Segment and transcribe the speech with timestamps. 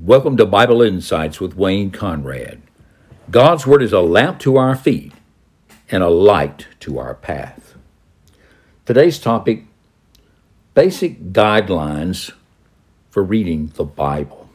[0.00, 2.62] Welcome to Bible Insights with Wayne Conrad.
[3.32, 5.12] God's Word is a lamp to our feet
[5.90, 7.74] and a light to our path.
[8.86, 9.64] Today's topic
[10.72, 12.30] basic guidelines
[13.10, 14.48] for reading the Bible.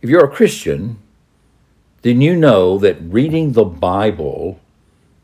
[0.00, 0.98] If you're a Christian,
[2.02, 4.58] then you know that reading the Bible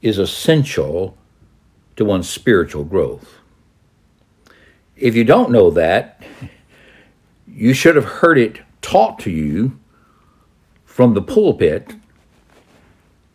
[0.00, 1.18] is essential
[1.96, 3.40] to one's spiritual growth.
[4.94, 6.22] If you don't know that,
[7.58, 9.76] you should have heard it taught to you
[10.84, 11.96] from the pulpit,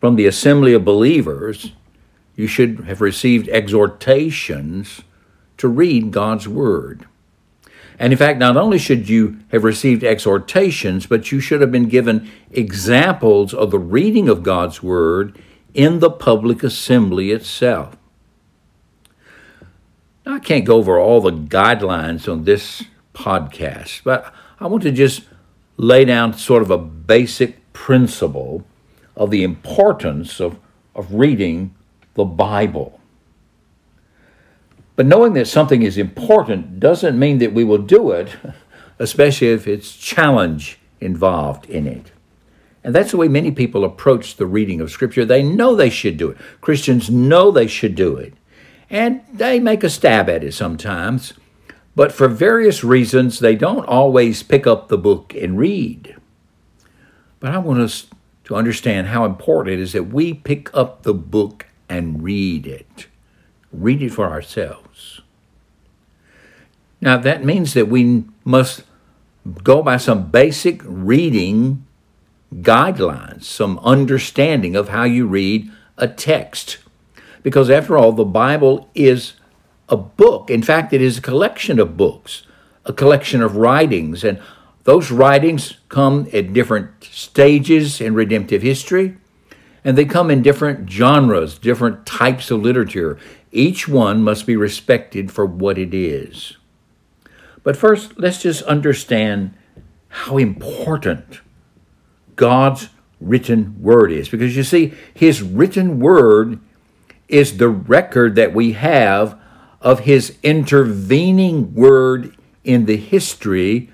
[0.00, 1.72] from the assembly of believers.
[2.34, 5.02] You should have received exhortations
[5.58, 7.06] to read God's Word.
[7.98, 11.90] And in fact, not only should you have received exhortations, but you should have been
[11.90, 15.38] given examples of the reading of God's Word
[15.74, 17.94] in the public assembly itself.
[20.24, 24.92] Now, I can't go over all the guidelines on this podcast, but I want to
[24.92, 25.22] just
[25.76, 28.64] lay down sort of a basic principle
[29.16, 30.58] of the importance of,
[30.94, 31.74] of reading
[32.14, 33.00] the Bible.
[34.96, 38.36] But knowing that something is important doesn't mean that we will do it,
[38.98, 42.12] especially if it's challenge involved in it.
[42.84, 45.24] And that's the way many people approach the reading of Scripture.
[45.24, 46.36] They know they should do it.
[46.60, 48.34] Christians know they should do it.
[48.90, 51.32] And they make a stab at it sometimes.
[51.96, 56.16] But for various reasons, they don't always pick up the book and read.
[57.40, 58.06] But I want us
[58.44, 63.06] to understand how important it is that we pick up the book and read it.
[63.72, 65.20] Read it for ourselves.
[67.00, 68.82] Now, that means that we must
[69.62, 71.86] go by some basic reading
[72.54, 76.78] guidelines, some understanding of how you read a text.
[77.42, 79.34] Because after all, the Bible is
[79.94, 80.50] a book.
[80.50, 82.42] In fact, it is a collection of books,
[82.84, 84.40] a collection of writings, and
[84.82, 89.16] those writings come at different stages in redemptive history,
[89.82, 93.18] and they come in different genres, different types of literature.
[93.50, 96.56] Each one must be respected for what it is.
[97.62, 99.54] But first, let's just understand
[100.08, 101.40] how important
[102.36, 102.90] God's
[103.20, 104.28] written word is.
[104.28, 106.58] Because you see, His written word
[107.28, 109.40] is the record that we have
[109.84, 112.34] of his intervening word
[112.64, 113.90] in the history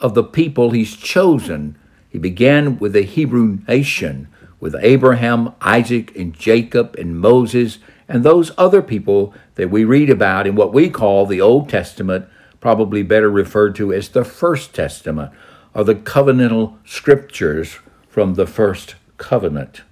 [0.00, 1.76] of the people he's chosen.
[2.08, 4.28] He began with the Hebrew nation,
[4.60, 10.46] with Abraham, Isaac, and Jacob, and Moses, and those other people that we read about
[10.46, 12.26] in what we call the Old Testament,
[12.60, 15.32] probably better referred to as the First Testament,
[15.74, 17.78] or the covenantal scriptures
[18.08, 19.82] from the First Covenant.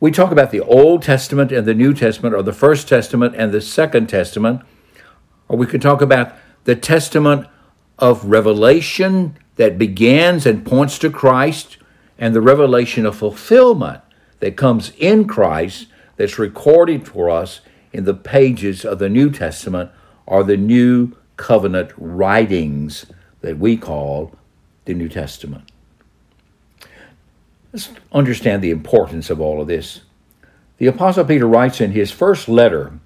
[0.00, 3.52] We talk about the Old Testament and the New Testament, or the First Testament and
[3.52, 4.62] the Second Testament,
[5.46, 6.34] or we could talk about
[6.64, 7.46] the Testament
[7.98, 11.76] of revelation that begins and points to Christ,
[12.18, 14.00] and the revelation of fulfillment
[14.38, 17.60] that comes in Christ that's recorded for us
[17.92, 19.90] in the pages of the New Testament
[20.24, 23.04] or the New Covenant writings
[23.42, 24.34] that we call
[24.86, 25.69] the New Testament.
[27.72, 30.00] Let's understand the importance of all of this.
[30.78, 32.98] The Apostle Peter writes in his first letter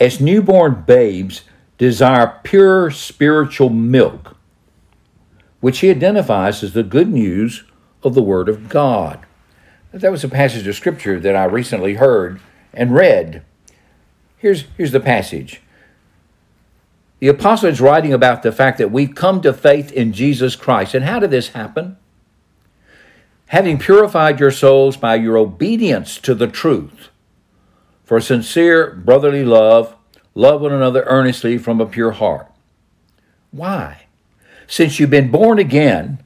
[0.00, 1.42] As newborn babes
[1.78, 4.36] desire pure spiritual milk,
[5.60, 7.64] which he identifies as the good news
[8.02, 9.20] of the Word of God.
[9.92, 12.40] That was a passage of Scripture that I recently heard
[12.74, 13.42] and read.
[14.36, 15.62] Here's, here's the passage.
[17.18, 20.94] The apostle is writing about the fact that we've come to faith in Jesus Christ.
[20.94, 21.96] And how did this happen?
[23.46, 27.08] Having purified your souls by your obedience to the truth.
[28.04, 29.94] For sincere brotherly love,
[30.34, 32.50] love one another earnestly from a pure heart.
[33.50, 34.06] Why?
[34.66, 36.22] Since you've been born again,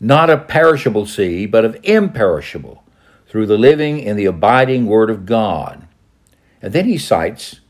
[0.00, 2.82] not of perishable seed, but of imperishable,
[3.28, 5.86] through the living and the abiding Word of God.
[6.60, 7.60] And then he cites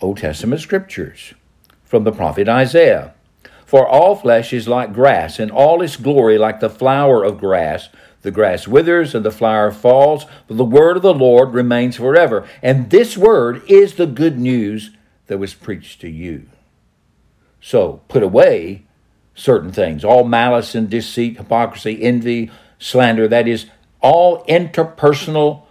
[0.00, 1.34] Old Testament scriptures
[1.84, 3.14] from the prophet Isaiah.
[3.66, 7.88] For all flesh is like grass, and all its glory like the flower of grass.
[8.22, 12.46] The grass withers and the flower falls, but the word of the Lord remains forever.
[12.62, 14.90] And this word is the good news
[15.26, 16.46] that was preached to you.
[17.60, 18.84] So put away
[19.34, 23.66] certain things all malice and deceit, hypocrisy, envy, slander that is,
[24.00, 25.62] all interpersonal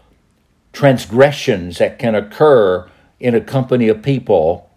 [0.74, 4.70] transgressions that can occur in a company of people.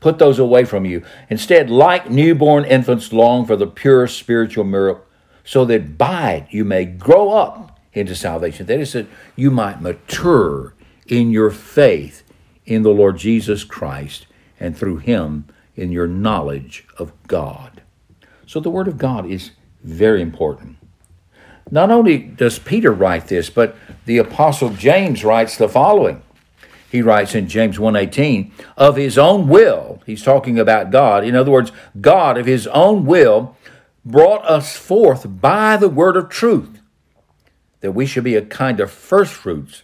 [0.00, 1.04] Put those away from you.
[1.30, 5.05] Instead, like newborn infants, long for the pure spiritual milk
[5.46, 8.66] so that by it you may grow up into salvation.
[8.66, 9.06] That is, that
[9.36, 10.74] you might mature
[11.06, 12.24] in your faith
[12.66, 14.26] in the Lord Jesus Christ
[14.60, 15.46] and through him
[15.76, 17.80] in your knowledge of God.
[18.46, 19.52] So the Word of God is
[19.82, 20.76] very important.
[21.70, 26.22] Not only does Peter write this, but the Apostle James writes the following.
[26.90, 31.24] He writes in James 1:18, of his own will, he's talking about God.
[31.24, 33.56] In other words, God of his own will
[34.06, 36.80] brought us forth by the word of truth,
[37.80, 39.82] that we should be a kind of first fruits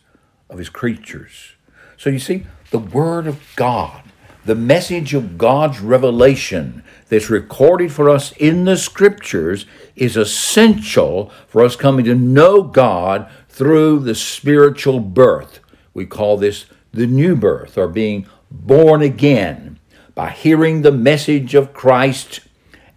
[0.49, 1.55] of his creatures.
[1.97, 4.05] So you see, the word of God,
[4.45, 9.67] the message of God's revelation that's recorded for us in the scriptures
[9.97, 15.59] is essential for us coming to know God through the spiritual birth.
[15.95, 19.81] We call this the new birth or being born again
[20.15, 22.41] by hearing the message of Christ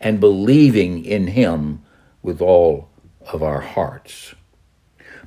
[0.05, 1.81] and believing in Him
[2.21, 2.89] with all
[3.33, 4.35] of our hearts.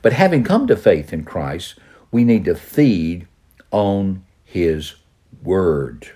[0.03, 1.75] But having come to faith in Christ,
[2.13, 3.27] we need to feed
[3.73, 4.95] on His
[5.43, 6.13] Word.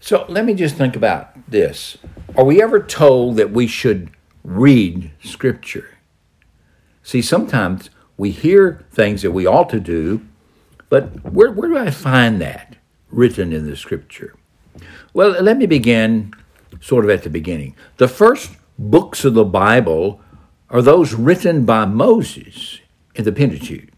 [0.00, 1.96] So let me just think about this.
[2.36, 4.10] Are we ever told that we should
[4.42, 5.96] read Scripture?
[7.04, 10.26] See, sometimes we hear things that we ought to do,
[10.88, 12.78] but where, where do I find that
[13.12, 14.34] written in the Scripture?
[15.14, 16.34] Well, let me begin
[16.80, 17.74] sort of at the beginning.
[17.96, 20.20] The first books of the Bible
[20.70, 22.80] are those written by Moses
[23.14, 23.88] in the Pentateuch.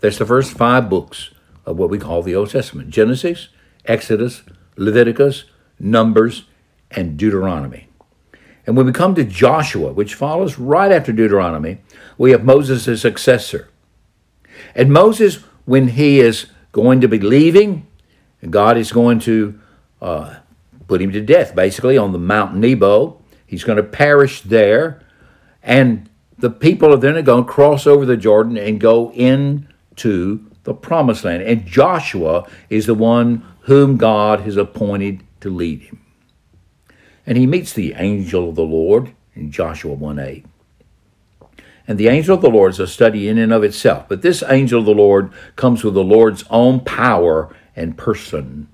[0.00, 1.30] That's the first five books
[1.66, 3.48] of what we call the Old Testament Genesis,
[3.84, 4.42] Exodus,
[4.76, 5.44] Leviticus,
[5.78, 6.44] Numbers,
[6.90, 7.88] and Deuteronomy.
[8.66, 11.78] And when we come to Joshua, which follows right after Deuteronomy,
[12.18, 13.68] we have Moses' as successor.
[14.74, 17.86] And Moses, when he is going to be leaving,
[18.48, 19.58] God is going to
[20.00, 20.36] uh,
[20.90, 23.22] put him to death, basically, on the Mount Nebo.
[23.46, 25.00] He's going to perish there.
[25.62, 30.74] And the people are then going to cross over the Jordan and go into the
[30.74, 31.44] promised land.
[31.44, 36.04] And Joshua is the one whom God has appointed to lead him.
[37.24, 40.44] And he meets the angel of the Lord in Joshua 1 8.
[41.86, 44.08] And the angel of the Lord is a study in and of itself.
[44.08, 48.66] But this angel of the Lord comes with the Lord's own power and person.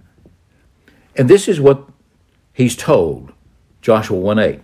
[1.14, 1.90] And this is what
[2.56, 3.32] he's told,
[3.82, 4.60] Joshua 1 8.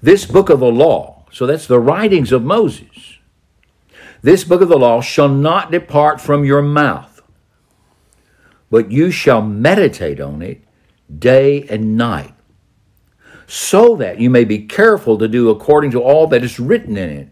[0.00, 3.18] This book of the law, so that's the writings of Moses,
[4.22, 7.20] this book of the law shall not depart from your mouth,
[8.70, 10.62] but you shall meditate on it
[11.18, 12.34] day and night,
[13.46, 17.10] so that you may be careful to do according to all that is written in
[17.10, 17.28] it.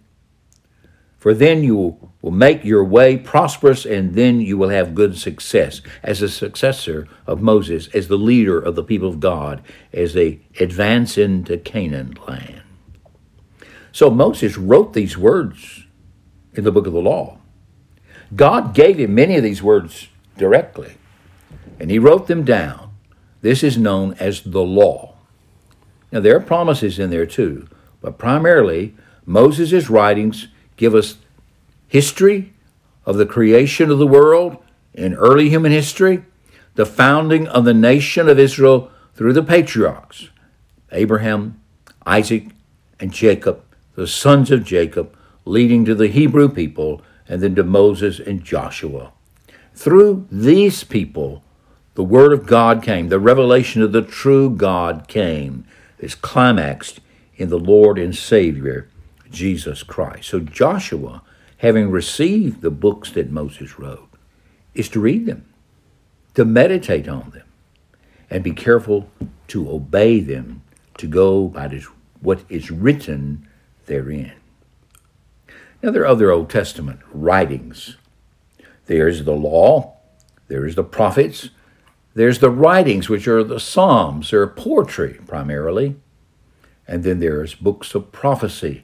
[1.17, 5.81] For then you will make your way prosperous, and then you will have good success
[6.03, 10.41] as a successor of Moses, as the leader of the people of God, as they
[10.61, 12.63] advance into Canaan land.
[13.93, 15.87] So Moses wrote these words
[16.53, 17.39] in the book of the law.
[18.35, 20.95] God gave him many of these words directly,
[21.81, 22.91] and he wrote them down.
[23.41, 25.15] This is known as the law.
[26.13, 27.69] Now, there are promises in there too,
[28.01, 31.17] but primarily, Moses' writings give us
[31.89, 32.53] history
[33.05, 34.59] of the creation of the world
[34.95, 36.25] in early human history,
[36.75, 40.29] the founding of the nation of Israel through the patriarchs
[40.93, 41.61] Abraham,
[42.07, 42.49] Isaac,
[43.01, 43.63] and Jacob,
[43.95, 49.13] the sons of Jacob, leading to the Hebrew people and then to Moses and Joshua.
[49.75, 51.43] Through these people,
[51.95, 55.67] the Word of God came, the revelation of the true God came,
[55.99, 57.01] is climaxed
[57.37, 58.89] in the Lord and Savior,
[59.37, 60.31] Jesus Christ.
[60.31, 61.23] So Joshua,
[61.59, 64.09] having received the books that Moses wrote,
[64.75, 65.45] is to read them,
[66.35, 67.47] to meditate on them,
[68.31, 69.11] and be careful
[69.49, 70.63] to obey them,
[70.97, 71.81] to go by
[72.21, 73.47] what is written
[73.85, 74.33] therein.
[75.83, 77.99] Now, there are other Old Testament writings.
[78.87, 79.97] There's the law,
[80.49, 81.51] there's the prophets,
[82.15, 85.97] there's the writings, which are the Psalms, they're poetry primarily,
[86.89, 88.83] and then there's books of prophecy.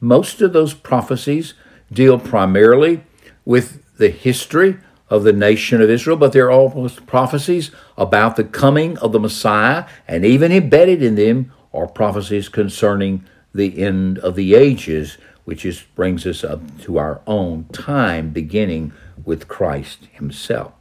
[0.00, 1.54] Most of those prophecies
[1.92, 3.04] deal primarily
[3.44, 4.78] with the history
[5.10, 9.86] of the nation of Israel, but they're almost prophecies about the coming of the Messiah,
[10.06, 15.82] and even embedded in them are prophecies concerning the end of the ages, which is,
[15.96, 18.92] brings us up to our own time, beginning
[19.24, 20.72] with Christ Himself.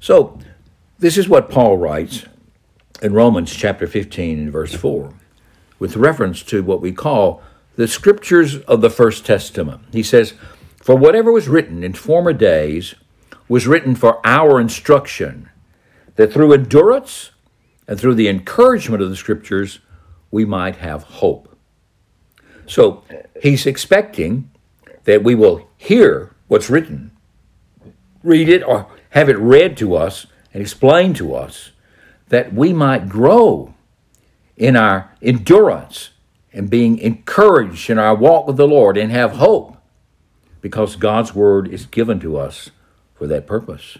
[0.00, 0.38] So,
[0.98, 2.24] this is what Paul writes
[3.02, 5.12] in Romans chapter 15 and verse 4,
[5.78, 7.42] with reference to what we call
[7.76, 9.82] the scriptures of the First Testament.
[9.92, 10.34] He says,
[10.82, 12.94] For whatever was written in former days
[13.48, 15.48] was written for our instruction,
[16.16, 17.30] that through endurance
[17.88, 19.80] and through the encouragement of the scriptures
[20.30, 21.56] we might have hope.
[22.66, 23.02] So
[23.42, 24.50] he's expecting
[25.04, 27.10] that we will hear what's written,
[28.22, 31.72] read it, or have it read to us and explained to us,
[32.28, 33.74] that we might grow
[34.56, 36.10] in our endurance
[36.52, 39.76] and being encouraged in our walk with the Lord and have hope
[40.60, 42.70] because God's word is given to us
[43.14, 43.98] for that purpose.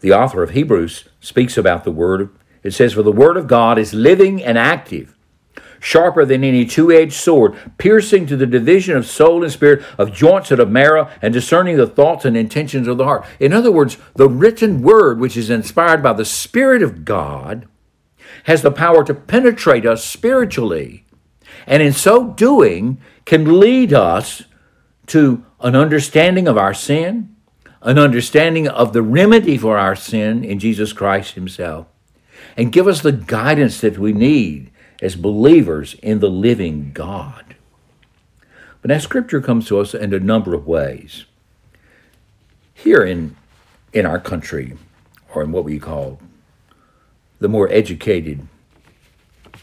[0.00, 2.30] The author of Hebrews speaks about the word.
[2.62, 5.16] It says, For the word of God is living and active,
[5.80, 10.12] sharper than any two edged sword, piercing to the division of soul and spirit, of
[10.12, 13.24] joints and of marrow, and discerning the thoughts and intentions of the heart.
[13.40, 17.66] In other words, the written word, which is inspired by the Spirit of God,
[18.44, 21.04] has the power to penetrate us spiritually,
[21.68, 24.42] and in so doing, can lead us
[25.06, 27.36] to an understanding of our sin,
[27.82, 31.86] an understanding of the remedy for our sin in Jesus Christ Himself,
[32.56, 34.70] and give us the guidance that we need
[35.02, 37.54] as believers in the living God.
[38.80, 41.26] But now Scripture comes to us in a number of ways.
[42.72, 43.36] Here in,
[43.92, 44.76] in our country,
[45.34, 46.20] or in what we call
[47.40, 48.48] the more educated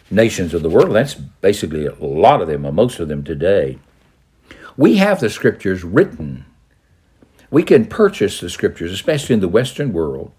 [0.10, 3.80] nations of the world, that's basically a lot of them, or most of them today,
[4.78, 6.46] we have the Scriptures written
[7.56, 10.32] we can purchase the scriptures, especially in the Western world.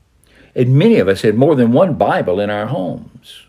[0.54, 3.46] And many of us had more than one Bible in our homes.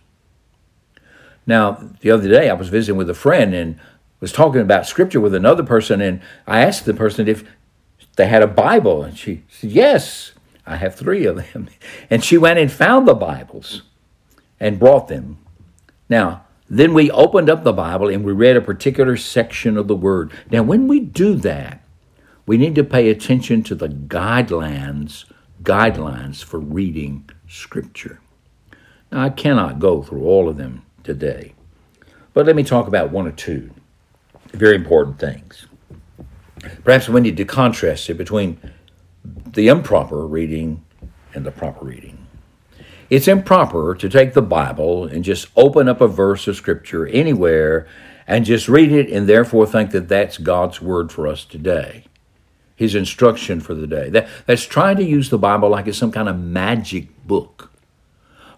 [1.46, 3.80] Now, the other day I was visiting with a friend and
[4.22, 7.44] was talking about scripture with another person, and I asked the person if
[8.16, 10.32] they had a Bible, and she said, Yes,
[10.66, 11.70] I have three of them.
[12.10, 13.84] And she went and found the Bibles
[14.62, 15.40] and brought them.
[16.10, 19.96] Now, then we opened up the Bible and we read a particular section of the
[19.96, 20.32] Word.
[20.52, 21.82] Now, when we do that,
[22.46, 25.26] we need to pay attention to the guidelines
[25.64, 28.20] guidelines for reading scripture.
[29.12, 31.54] Now I cannot go through all of them today.
[32.34, 33.72] But let me talk about one or two
[34.54, 35.68] very important things.
[36.84, 38.60] Perhaps we need to contrast it between
[39.24, 40.84] the improper reading
[41.34, 42.27] and the proper reading.
[43.10, 47.88] It's improper to take the Bible and just open up a verse of Scripture anywhere
[48.28, 52.04] and just read it and therefore think that that's God's Word for us today
[52.78, 54.10] his instruction for the day.
[54.10, 57.72] That, that's trying to use the Bible like it's some kind of magic book,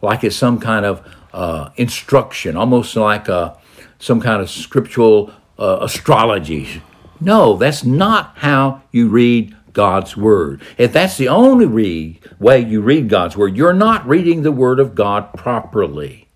[0.02, 3.58] like it's some kind of uh, instruction, almost like a,
[3.98, 6.84] some kind of scriptural uh, astrology.
[7.22, 10.62] No, that's not how you read God's Word.
[10.78, 14.80] If that's the only read, way you read God's Word, you're not reading the Word
[14.80, 16.28] of God properly.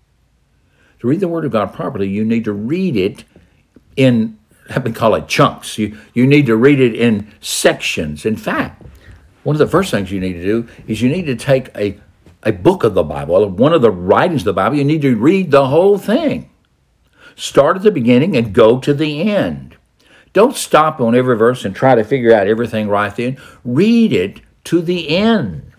[1.00, 3.24] To read the Word of God properly, you need to read it
[3.96, 4.38] in
[4.70, 5.78] have me call it chunks.
[5.78, 8.24] You, you need to read it in sections.
[8.24, 8.82] In fact,
[9.42, 12.00] one of the first things you need to do is you need to take a,
[12.42, 15.16] a book of the Bible, one of the writings of the Bible, you need to
[15.16, 16.50] read the whole thing.
[17.36, 19.73] Start at the beginning and go to the end.
[20.34, 23.38] Don't stop on every verse and try to figure out everything right then.
[23.64, 25.72] Read it to the end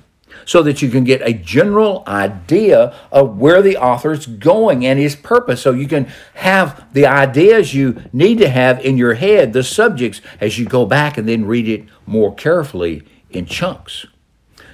[0.46, 4.98] so that you can get a general idea of where the author is going and
[4.98, 5.62] his purpose.
[5.62, 10.22] So you can have the ideas you need to have in your head, the subjects,
[10.40, 14.06] as you go back and then read it more carefully in chunks.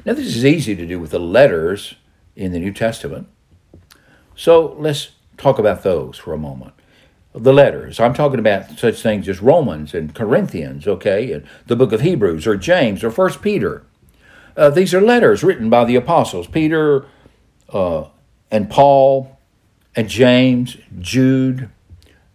[0.05, 1.95] Now, this is easy to do with the letters
[2.35, 3.27] in the New Testament.
[4.35, 6.73] So let's talk about those for a moment.
[7.33, 7.99] The letters.
[7.99, 12.45] I'm talking about such things as Romans and Corinthians, okay, and the book of Hebrews
[12.45, 13.83] or James or First Peter.
[14.57, 17.05] Uh, these are letters written by the apostles Peter
[17.69, 18.05] uh,
[18.49, 19.39] and Paul
[19.95, 21.69] and James, Jude,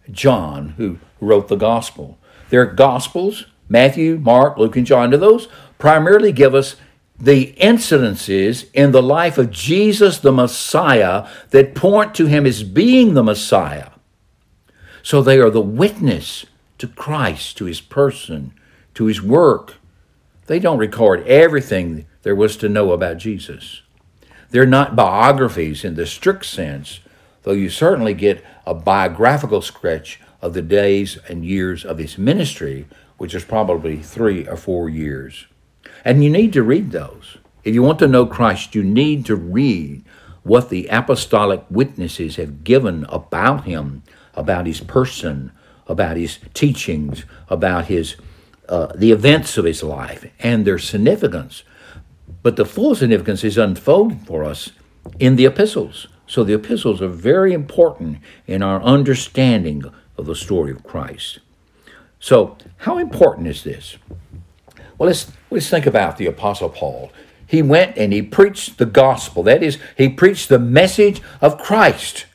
[0.09, 2.17] John, who wrote the gospel.
[2.49, 5.11] They're gospels Matthew, Mark, Luke, and John.
[5.11, 6.75] Do those primarily give us
[7.19, 13.13] the incidences in the life of Jesus the Messiah that point to him as being
[13.13, 13.89] the Messiah.
[15.07, 16.45] So they are the witness
[16.79, 18.51] to Christ, to his person,
[18.93, 19.75] to his work,
[20.47, 23.83] they don't record everything there was to know about Jesus.
[24.49, 26.99] They're not biographies in the strict sense,
[27.43, 32.85] though you certainly get a biographical sketch of the days and years of his ministry,
[33.15, 35.45] which is probably three or four years.
[36.03, 37.37] And you need to read those.
[37.63, 40.03] If you want to know Christ, you need to read
[40.43, 44.03] what the apostolic witnesses have given about him,
[44.37, 45.51] about his person,
[45.87, 48.15] about his teachings, about his
[48.69, 51.63] uh, the events of his life and their significance.
[52.43, 54.71] But the full significance is unfolded for us
[55.19, 56.07] in the epistles.
[56.27, 59.85] So the epistles are very important in our understanding
[60.17, 61.39] of the story of Christ.
[62.19, 63.97] So, how important is this?
[64.97, 67.11] Well, let's, let's think about the Apostle Paul.
[67.45, 69.43] He went and he preached the gospel.
[69.43, 72.25] That is, he preached the message of Christ.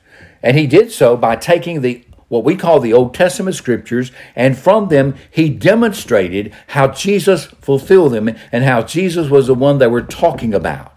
[0.42, 4.56] And he did so by taking the what we call the Old Testament scriptures, and
[4.56, 9.86] from them he demonstrated how Jesus fulfilled them and how Jesus was the one they
[9.86, 10.94] were talking about.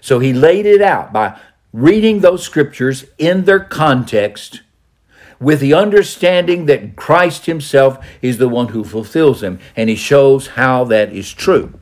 [0.00, 1.36] So he laid it out by
[1.72, 4.62] reading those scriptures in their context
[5.40, 10.48] with the understanding that Christ Himself is the one who fulfills them, and He shows
[10.48, 11.80] how that is true.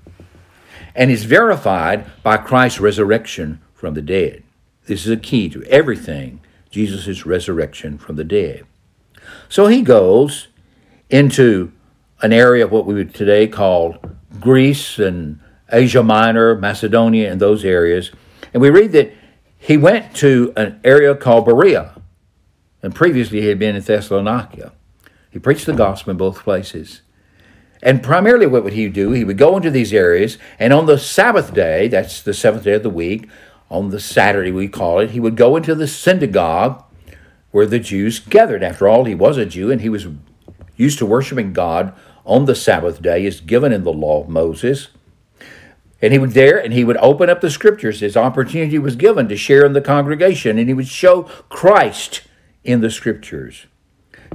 [0.95, 4.43] And is verified by Christ's resurrection from the dead.
[4.87, 8.65] This is a key to everything Jesus' resurrection from the dead.
[9.49, 10.49] So he goes
[11.11, 11.73] into
[12.21, 13.97] an area of what we would today call
[14.41, 18.11] Greece and Asia Minor, Macedonia, and those areas.
[18.53, 19.13] And we read that
[19.59, 22.01] he went to an area called Berea,
[22.83, 24.73] and previously he had been in Thessalonica.
[25.31, 27.03] He preached the gospel in both places.
[27.83, 29.13] And primarily, what would he do?
[29.13, 32.73] He would go into these areas, and on the Sabbath day, that's the seventh day
[32.73, 33.29] of the week,
[33.71, 36.85] on the Saturday we call it, he would go into the synagogue
[37.51, 38.63] where the Jews gathered.
[38.63, 40.07] After all, he was a Jew, and he was
[40.77, 41.95] used to worshiping God
[42.25, 44.89] on the Sabbath day, as given in the law of Moses.
[46.01, 48.01] And he would there and he would open up the scriptures.
[48.01, 52.23] His opportunity was given to share in the congregation, and he would show Christ
[52.63, 53.67] in the scriptures.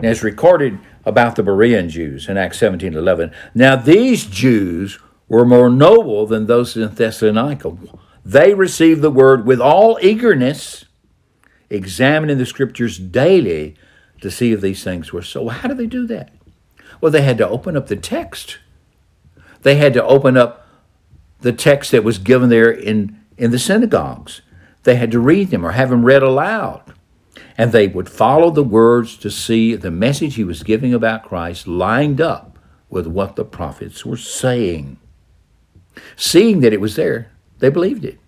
[0.02, 3.32] And recorded about the Berean Jews in Acts 17 11.
[3.54, 5.00] Now, these Jews
[5.30, 7.78] were more noble than those in Thessalonica.
[8.26, 10.86] They received the word with all eagerness,
[11.70, 13.76] examining the scriptures daily
[14.22, 15.50] to see if these things were so.
[15.50, 16.32] How do they do that?
[17.02, 18.60] Well, they had to open up the text.
[19.64, 20.66] They had to open up
[21.42, 24.42] the text that was given there in, in the synagogues.
[24.84, 26.94] They had to read them or have them read aloud.
[27.58, 31.68] And they would follow the words to see the message he was giving about Christ
[31.68, 32.58] lined up
[32.90, 34.98] with what the prophets were saying.
[36.16, 37.33] Seeing that it was there,
[37.64, 38.20] they believed it,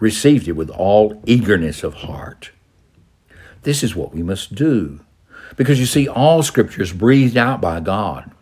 [0.00, 2.50] received it with all eagerness of heart.
[3.62, 4.98] This is what we must do.
[5.54, 8.32] Because you see, all scripture is breathed out by God.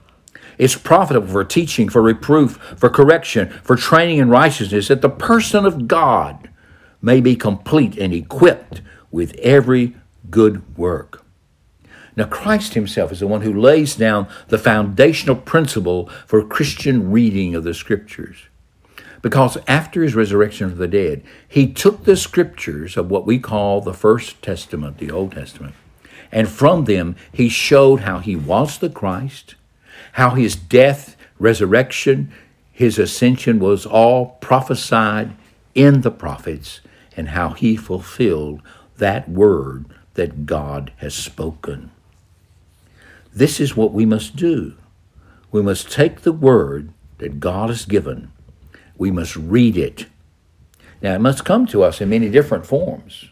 [0.56, 5.66] It's profitable for teaching, for reproof, for correction, for training in righteousness, that the person
[5.66, 6.48] of God
[7.02, 9.96] may be complete and equipped with every
[10.30, 11.26] good work.
[12.16, 17.54] Now, Christ Himself is the one who lays down the foundational principle for Christian reading
[17.54, 18.47] of the Scriptures.
[19.22, 23.80] Because after His resurrection from the dead, He took the Scriptures of what we call
[23.80, 25.74] the First Testament, the Old Testament,
[26.30, 29.54] and from them he showed how he was the Christ,
[30.12, 32.32] how his death, resurrection,
[32.72, 35.32] his ascension was all prophesied
[35.74, 36.80] in the prophets,
[37.16, 38.60] and how he fulfilled
[38.98, 41.90] that word that God has spoken.
[43.32, 44.74] This is what we must do.
[45.50, 48.32] We must take the word that God has given,
[48.98, 50.06] we must read it.
[51.00, 53.26] Now, it must come to us in many different forms.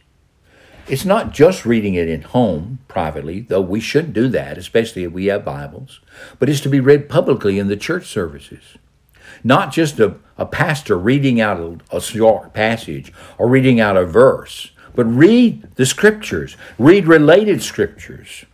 [0.88, 5.12] It's not just reading it at home privately, though we should do that, especially if
[5.12, 6.00] we have Bibles,
[6.38, 8.78] but it's to be read publicly in the church services.
[9.42, 14.06] Not just a, a pastor reading out a, a short passage or reading out a
[14.06, 18.44] verse, but read the scriptures, read related scriptures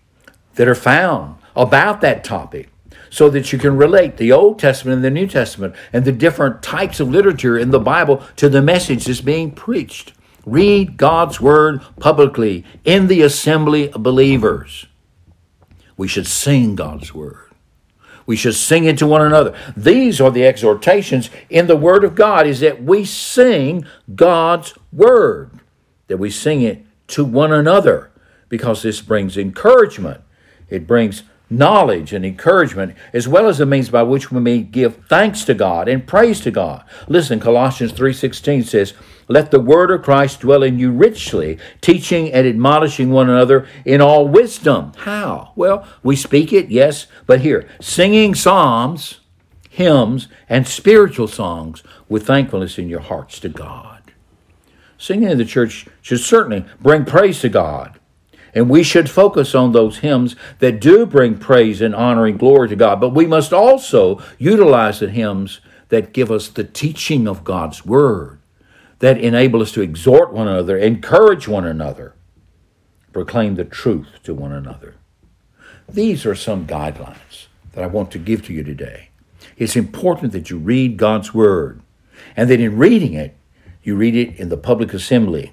[0.54, 2.71] that are found about that topic
[3.12, 6.62] so that you can relate the Old Testament and the New Testament and the different
[6.62, 10.14] types of literature in the Bible to the message that's being preached.
[10.46, 14.86] Read God's Word publicly in the assembly of believers.
[15.98, 17.50] We should sing God's Word.
[18.24, 19.54] We should sing it to one another.
[19.76, 25.50] These are the exhortations in the Word of God is that we sing God's Word,
[26.06, 28.10] that we sing it to one another,
[28.48, 30.22] because this brings encouragement.
[30.70, 35.04] It brings knowledge and encouragement, as well as the means by which we may give
[35.06, 36.84] thanks to God and praise to God.
[37.08, 38.94] Listen, Colossians 3.16 says,
[39.28, 44.00] Let the word of Christ dwell in you richly, teaching and admonishing one another in
[44.00, 44.92] all wisdom.
[44.98, 45.52] How?
[45.54, 49.20] Well, we speak it, yes, but here, singing psalms,
[49.68, 54.12] hymns, and spiritual songs with thankfulness in your hearts to God.
[54.98, 57.98] Singing in the church should certainly bring praise to God.
[58.54, 62.68] And we should focus on those hymns that do bring praise and honor and glory
[62.68, 63.00] to God.
[63.00, 68.38] But we must also utilize the hymns that give us the teaching of God's Word,
[68.98, 72.14] that enable us to exhort one another, encourage one another,
[73.12, 74.94] proclaim the truth to one another.
[75.88, 79.10] These are some guidelines that I want to give to you today.
[79.56, 81.80] It's important that you read God's Word,
[82.36, 83.36] and that in reading it,
[83.82, 85.52] you read it in the public assembly,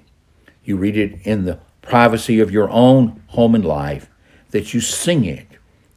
[0.63, 1.59] you read it in the
[1.89, 4.09] privacy of your own home and life,
[4.51, 5.47] that you sing it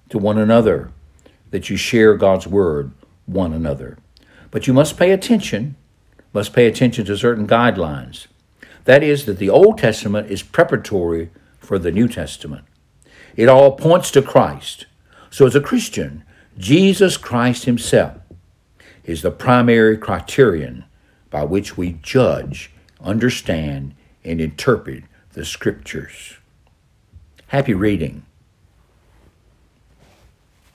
[0.09, 0.91] to one another,
[1.51, 2.93] that you share God's word
[3.27, 3.99] one another.
[4.51, 5.77] But you must pay attention,
[6.33, 8.27] must pay attention to certain guidelines.
[8.85, 12.65] That is, that the Old Testament is preparatory for the New Testament.
[13.37, 14.87] It all points to Christ.
[15.31, 16.25] So, as a Christian,
[16.59, 18.19] Jesus Christ Himself
[19.05, 20.85] is the primary criterion
[21.31, 26.37] by which we judge, understand, and interpret the Scriptures.
[27.47, 28.25] Happy reading.